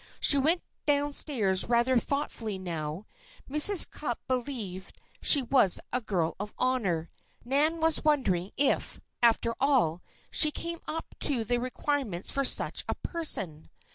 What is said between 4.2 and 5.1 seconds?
believed